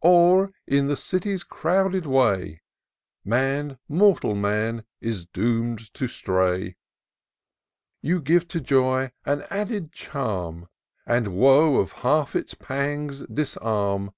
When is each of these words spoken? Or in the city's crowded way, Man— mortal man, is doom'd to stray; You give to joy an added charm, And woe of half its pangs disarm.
Or 0.00 0.52
in 0.66 0.86
the 0.86 0.96
city's 0.96 1.44
crowded 1.44 2.06
way, 2.06 2.62
Man— 3.26 3.78
mortal 3.90 4.34
man, 4.34 4.84
is 5.02 5.26
doom'd 5.26 5.92
to 5.92 6.06
stray; 6.08 6.76
You 8.00 8.22
give 8.22 8.48
to 8.56 8.60
joy 8.62 9.12
an 9.26 9.42
added 9.50 9.92
charm, 9.92 10.70
And 11.04 11.34
woe 11.36 11.76
of 11.76 11.92
half 11.92 12.34
its 12.34 12.54
pangs 12.54 13.20
disarm. 13.26 14.12